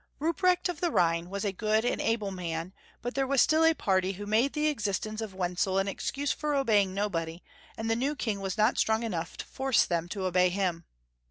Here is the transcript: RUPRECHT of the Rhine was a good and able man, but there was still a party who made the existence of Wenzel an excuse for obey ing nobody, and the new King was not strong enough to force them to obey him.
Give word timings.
RUPRECHT 0.17 0.67
of 0.67 0.79
the 0.81 0.89
Rhine 0.89 1.29
was 1.29 1.45
a 1.45 1.51
good 1.51 1.85
and 1.85 2.01
able 2.01 2.31
man, 2.31 2.73
but 3.03 3.13
there 3.13 3.27
was 3.27 3.39
still 3.39 3.63
a 3.63 3.75
party 3.75 4.13
who 4.13 4.25
made 4.25 4.53
the 4.53 4.65
existence 4.65 5.21
of 5.21 5.35
Wenzel 5.35 5.77
an 5.77 5.87
excuse 5.87 6.31
for 6.31 6.55
obey 6.55 6.81
ing 6.81 6.95
nobody, 6.95 7.43
and 7.77 7.87
the 7.87 7.95
new 7.95 8.15
King 8.15 8.39
was 8.39 8.57
not 8.57 8.79
strong 8.79 9.03
enough 9.03 9.37
to 9.37 9.45
force 9.45 9.85
them 9.85 10.09
to 10.09 10.25
obey 10.25 10.49
him. 10.49 10.85